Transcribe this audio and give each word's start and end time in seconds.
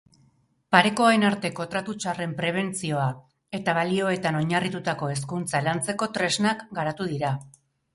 Parekoen 0.75 1.25
arteko 1.29 1.67
tratu 1.73 1.95
txarren 2.05 2.33
prebentzioa 2.41 3.05
eta 3.61 3.79
balioetan 3.81 4.41
oinarritutako 4.43 5.15
hezkuntza 5.17 5.67
lantzeko 5.71 6.13
tresnak 6.21 6.71
garatu 6.83 7.13
dira. 7.17 7.37